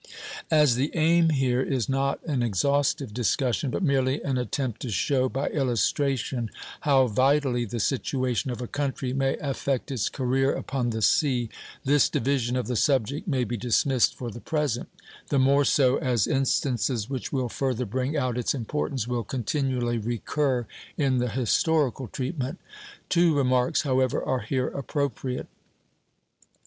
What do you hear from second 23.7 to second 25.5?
however, are here appropriate.